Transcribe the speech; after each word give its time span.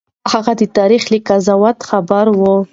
هغه 0.31 0.53
د 0.61 0.63
تاريخ 0.77 1.03
له 1.11 1.19
قضاوت 1.27 1.77
خبر 1.89 2.25
و. 2.39 2.41